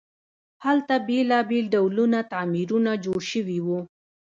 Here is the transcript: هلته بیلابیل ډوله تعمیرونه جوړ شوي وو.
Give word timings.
هلته 0.65 0.95
بیلابیل 1.07 1.65
ډوله 1.73 2.21
تعمیرونه 2.31 2.91
جوړ 3.05 3.21
شوي 3.31 3.59
وو. 3.65 3.79